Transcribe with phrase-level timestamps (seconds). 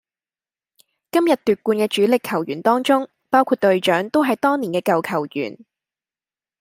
[1.11, 5.63] 今日奪冠嘅主力球員當中，包括隊長都係當年嘅舊球員